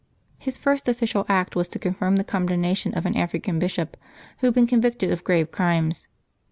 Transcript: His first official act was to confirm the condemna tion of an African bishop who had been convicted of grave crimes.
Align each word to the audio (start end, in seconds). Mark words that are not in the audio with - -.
His 0.39 0.57
first 0.57 0.87
official 0.87 1.27
act 1.29 1.55
was 1.55 1.67
to 1.67 1.77
confirm 1.77 2.15
the 2.15 2.23
condemna 2.23 2.75
tion 2.75 2.95
of 2.95 3.05
an 3.05 3.15
African 3.15 3.59
bishop 3.59 3.95
who 4.39 4.47
had 4.47 4.55
been 4.55 4.65
convicted 4.65 5.11
of 5.11 5.23
grave 5.23 5.51
crimes. 5.51 6.07